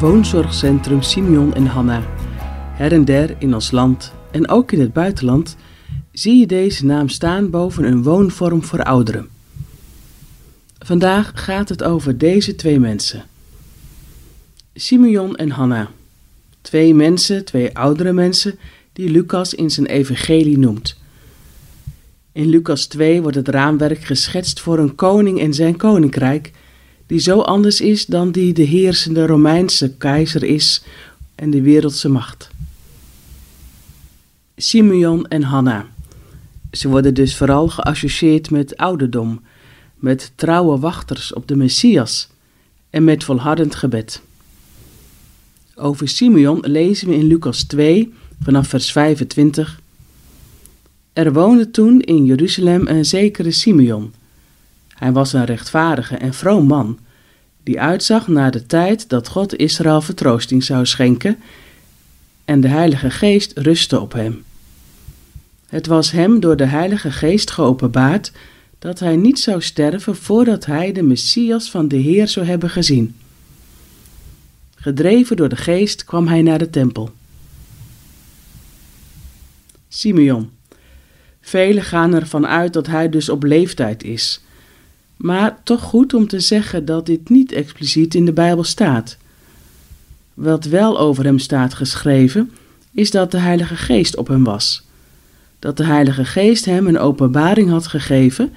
Woonzorgcentrum 0.00 1.02
Simeon 1.02 1.54
en 1.54 1.66
Hanna. 1.66 2.02
Her 2.74 2.92
en 2.92 3.04
der 3.04 3.36
in 3.38 3.54
ons 3.54 3.70
land 3.70 4.12
en 4.30 4.48
ook 4.48 4.72
in 4.72 4.80
het 4.80 4.92
buitenland 4.92 5.56
zie 6.12 6.36
je 6.38 6.46
deze 6.46 6.84
naam 6.84 7.08
staan 7.08 7.50
boven 7.50 7.84
een 7.84 8.02
woonvorm 8.02 8.62
voor 8.62 8.82
ouderen. 8.82 9.28
Vandaag 10.78 11.32
gaat 11.34 11.68
het 11.68 11.82
over 11.82 12.18
deze 12.18 12.54
twee 12.54 12.80
mensen. 12.80 13.24
Simeon 14.74 15.36
en 15.36 15.50
Hanna. 15.50 15.90
Twee 16.60 16.94
mensen, 16.94 17.44
twee 17.44 17.76
oudere 17.76 18.12
mensen 18.12 18.58
die 18.92 19.10
Lucas 19.10 19.54
in 19.54 19.70
zijn 19.70 19.86
evangelie 19.86 20.58
noemt. 20.58 20.96
In 22.32 22.48
Lucas 22.48 22.86
2 22.86 23.22
wordt 23.22 23.36
het 23.36 23.48
raamwerk 23.48 24.04
geschetst 24.04 24.60
voor 24.60 24.78
een 24.78 24.94
koning 24.94 25.40
en 25.40 25.54
zijn 25.54 25.76
koninkrijk, 25.76 26.52
die 27.06 27.18
zo 27.18 27.40
anders 27.40 27.80
is 27.80 28.06
dan 28.06 28.30
die 28.30 28.52
de 28.52 28.62
heersende 28.62 29.26
Romeinse 29.26 29.96
keizer 29.96 30.42
is 30.42 30.82
en 31.34 31.50
de 31.50 31.62
wereldse 31.62 32.08
macht. 32.08 32.50
Simeon 34.56 35.26
en 35.28 35.42
Hanna. 35.42 35.86
Ze 36.72 36.88
worden 36.88 37.14
dus 37.14 37.36
vooral 37.36 37.68
geassocieerd 37.68 38.50
met 38.50 38.76
ouderdom, 38.76 39.40
met 39.96 40.32
trouwe 40.34 40.78
wachters 40.78 41.32
op 41.32 41.48
de 41.48 41.56
Messias 41.56 42.28
en 42.90 43.04
met 43.04 43.24
volhardend 43.24 43.74
gebed. 43.74 44.22
Over 45.74 46.08
Simeon 46.08 46.58
lezen 46.62 47.08
we 47.08 47.14
in 47.14 47.26
Lucas 47.26 47.62
2 47.62 48.12
vanaf 48.42 48.68
vers 48.68 48.92
25. 48.92 49.80
Er 51.12 51.32
woonde 51.32 51.70
toen 51.70 52.00
in 52.00 52.24
Jeruzalem 52.24 52.86
een 52.86 53.04
zekere 53.04 53.50
Simeon. 53.50 54.12
Hij 54.96 55.12
was 55.12 55.32
een 55.32 55.44
rechtvaardige 55.44 56.16
en 56.16 56.34
vroom 56.34 56.66
man, 56.66 56.98
die 57.62 57.80
uitzag 57.80 58.28
naar 58.28 58.50
de 58.50 58.66
tijd 58.66 59.08
dat 59.08 59.28
God 59.28 59.56
Israël 59.56 60.00
vertroosting 60.00 60.64
zou 60.64 60.86
schenken, 60.86 61.38
en 62.44 62.60
de 62.60 62.68
Heilige 62.68 63.10
Geest 63.10 63.52
rustte 63.58 64.00
op 64.00 64.12
hem. 64.12 64.44
Het 65.66 65.86
was 65.86 66.10
hem 66.10 66.40
door 66.40 66.56
de 66.56 66.66
Heilige 66.66 67.10
Geest 67.10 67.50
geopenbaard 67.50 68.32
dat 68.78 68.98
hij 68.98 69.16
niet 69.16 69.38
zou 69.38 69.62
sterven 69.62 70.16
voordat 70.16 70.66
hij 70.66 70.92
de 70.92 71.02
Messias 71.02 71.70
van 71.70 71.88
de 71.88 71.96
Heer 71.96 72.28
zou 72.28 72.46
hebben 72.46 72.70
gezien. 72.70 73.14
Gedreven 74.74 75.36
door 75.36 75.48
de 75.48 75.56
Geest 75.56 76.04
kwam 76.04 76.26
hij 76.28 76.42
naar 76.42 76.58
de 76.58 76.70
tempel. 76.70 77.10
Simeon. 79.88 80.50
Velen 81.40 81.82
gaan 81.82 82.14
ervan 82.14 82.46
uit 82.46 82.72
dat 82.72 82.86
hij 82.86 83.08
dus 83.08 83.28
op 83.28 83.42
leeftijd 83.42 84.02
is. 84.02 84.44
Maar 85.16 85.58
toch 85.62 85.80
goed 85.82 86.14
om 86.14 86.28
te 86.28 86.40
zeggen 86.40 86.84
dat 86.84 87.06
dit 87.06 87.28
niet 87.28 87.52
expliciet 87.52 88.14
in 88.14 88.24
de 88.24 88.32
Bijbel 88.32 88.64
staat. 88.64 89.16
Wat 90.34 90.64
wel 90.64 90.98
over 90.98 91.24
hem 91.24 91.38
staat 91.38 91.74
geschreven, 91.74 92.50
is 92.92 93.10
dat 93.10 93.30
de 93.30 93.38
Heilige 93.38 93.76
Geest 93.76 94.16
op 94.16 94.28
hem 94.28 94.44
was. 94.44 94.84
Dat 95.58 95.76
de 95.76 95.84
Heilige 95.84 96.24
Geest 96.24 96.64
hem 96.64 96.86
een 96.86 96.98
openbaring 96.98 97.70
had 97.70 97.86
gegeven 97.86 98.52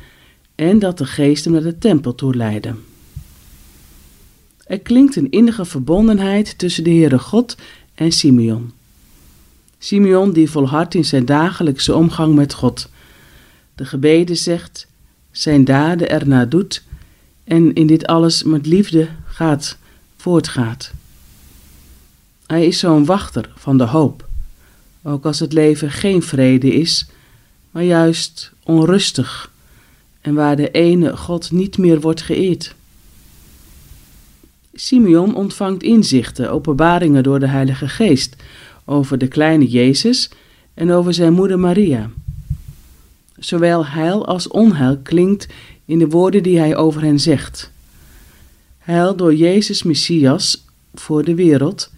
en 0.55 0.79
dat 0.79 0.97
de 0.97 1.05
Geest 1.05 1.43
hem 1.43 1.53
naar 1.53 1.61
de 1.63 1.77
tempel 1.77 2.15
toe 2.15 2.35
leidde. 2.35 2.75
Er 4.65 4.79
klinkt 4.79 5.15
een 5.15 5.31
innige 5.31 5.65
verbondenheid 5.65 6.57
tussen 6.57 6.83
de 6.83 6.89
Heere 6.89 7.19
God 7.19 7.57
en 7.95 8.11
Simeon. 8.11 8.71
Simeon 9.77 10.33
die 10.33 10.49
volhardt 10.49 10.95
in 10.95 11.05
zijn 11.05 11.25
dagelijkse 11.25 11.95
omgang 11.95 12.35
met 12.35 12.53
God. 12.53 12.89
De 13.75 13.85
gebeden 13.85 14.37
zegt, 14.37 14.87
zijn 15.31 15.65
daden 15.65 16.09
ernaar 16.09 16.49
doet 16.49 16.83
en 17.43 17.73
in 17.73 17.87
dit 17.87 18.07
alles 18.07 18.43
met 18.43 18.65
liefde 18.65 19.07
gaat, 19.25 19.77
voortgaat. 20.17 20.91
Hij 22.47 22.65
is 22.65 22.79
zo'n 22.79 23.05
wachter 23.05 23.49
van 23.55 23.77
de 23.77 23.83
hoop, 23.83 24.27
ook 25.03 25.25
als 25.25 25.39
het 25.39 25.53
leven 25.53 25.91
geen 25.91 26.21
vrede 26.21 26.73
is, 26.73 27.05
maar 27.71 27.83
juist 27.83 28.51
onrustig 28.63 29.51
en 30.21 30.33
waar 30.33 30.55
de 30.55 30.71
ene 30.71 31.17
God 31.17 31.51
niet 31.51 31.77
meer 31.77 32.01
wordt 32.01 32.21
geëerd. 32.21 32.75
Simeon 34.73 35.35
ontvangt 35.35 35.83
inzichten, 35.83 36.51
openbaringen 36.51 37.23
door 37.23 37.39
de 37.39 37.47
Heilige 37.47 37.87
Geest 37.87 38.35
over 38.85 39.17
de 39.17 39.27
kleine 39.27 39.67
Jezus 39.67 40.29
en 40.73 40.91
over 40.91 41.13
zijn 41.13 41.33
moeder 41.33 41.59
Maria. 41.59 42.09
Zowel 43.39 43.85
heil 43.85 44.25
als 44.25 44.47
onheil 44.47 44.97
klinkt 44.97 45.47
in 45.85 45.99
de 45.99 46.07
woorden 46.07 46.43
die 46.43 46.57
hij 46.57 46.75
over 46.75 47.01
hen 47.01 47.19
zegt. 47.19 47.71
Heil 48.77 49.15
door 49.15 49.35
Jezus 49.35 49.83
Messias 49.83 50.65
voor 50.93 51.23
de 51.23 51.35
wereld 51.35 51.91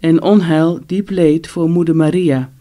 en 0.00 0.22
onheil 0.22 0.80
diep 0.86 1.10
leed 1.10 1.46
voor 1.48 1.70
moeder 1.70 1.96
Maria, 1.96 2.52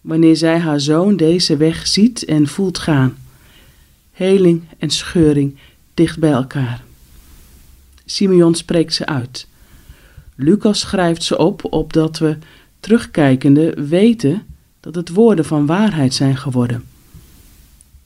wanneer 0.00 0.36
zij 0.36 0.58
haar 0.58 0.80
zoon 0.80 1.16
deze 1.16 1.56
weg 1.56 1.86
ziet 1.86 2.24
en 2.24 2.46
voelt 2.46 2.78
gaan. 2.78 3.16
Heling 4.12 4.62
en 4.78 4.90
scheuring 4.90 5.56
dicht 5.94 6.18
bij 6.18 6.32
elkaar. 6.32 6.82
Simeon 8.04 8.54
spreekt 8.54 8.94
ze 8.94 9.06
uit. 9.06 9.46
Lucas 10.34 10.80
schrijft 10.80 11.22
ze 11.22 11.38
op, 11.38 11.72
opdat 11.72 12.18
we, 12.18 12.38
terugkijkende, 12.80 13.74
weten 13.88 14.42
dat 14.80 14.94
het 14.94 15.08
woorden 15.08 15.44
van 15.44 15.66
waarheid 15.66 16.14
zijn 16.14 16.36
geworden. 16.36 16.84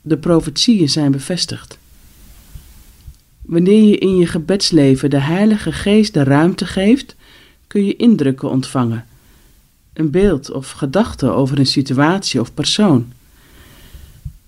De 0.04 0.16
profetieën 0.16 0.88
zijn 0.88 1.12
bevestigd. 1.12 1.78
Wanneer 3.42 3.82
je 3.82 3.98
in 3.98 4.16
je 4.16 4.26
gebedsleven 4.26 5.10
de 5.10 5.20
Heilige 5.20 5.72
Geest 5.72 6.14
de 6.14 6.22
ruimte 6.22 6.66
geeft, 6.66 7.16
kun 7.66 7.84
je 7.84 7.96
indrukken 7.96 8.50
ontvangen, 8.50 9.06
een 9.92 10.10
beeld 10.10 10.50
of 10.50 10.70
gedachte 10.70 11.30
over 11.30 11.58
een 11.58 11.66
situatie 11.66 12.40
of 12.40 12.54
persoon. 12.54 13.12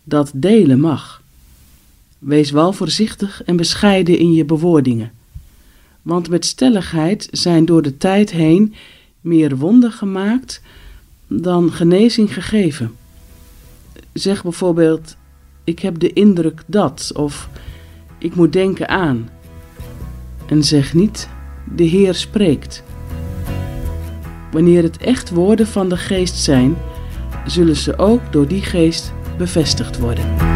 Dat 0.05 0.31
delen 0.34 0.81
mag. 0.81 1.22
Wees 2.19 2.50
wel 2.50 2.72
voorzichtig 2.72 3.43
en 3.45 3.56
bescheiden 3.56 4.19
in 4.19 4.33
je 4.33 4.45
bewoordingen 4.45 5.12
want 6.06 6.28
met 6.28 6.45
stelligheid 6.45 7.28
zijn 7.31 7.65
door 7.65 7.83
de 7.83 7.97
tijd 7.97 8.31
heen 8.31 8.75
meer 9.21 9.56
wonden 9.56 9.93
gemaakt 9.93 10.62
dan 11.27 11.72
genezing 11.72 12.34
gegeven. 12.34 12.97
Zeg 14.12 14.43
bijvoorbeeld: 14.43 15.16
Ik 15.66 15.78
heb 15.78 15.99
de 15.99 16.12
indruk 16.12 16.62
dat, 16.66 17.12
of 17.15 17.49
ik 18.19 18.34
moet 18.34 18.53
denken 18.53 18.88
aan. 18.88 19.28
En 20.49 20.65
zeg 20.65 20.94
niet: 20.94 21.28
De 21.75 21.84
Heer 21.84 22.15
spreekt. 22.15 22.82
Wanneer 24.53 24.82
het 24.82 24.97
echt 24.97 25.31
woorden 25.31 25.66
van 25.66 25.88
de 25.88 25.97
geest 25.97 26.37
zijn, 26.37 26.77
zullen 27.47 27.77
ze 27.77 27.99
ook 27.99 28.21
door 28.31 28.49
die 28.49 28.62
geest 28.62 29.12
bevestigd 29.38 29.99
worden. 29.99 30.56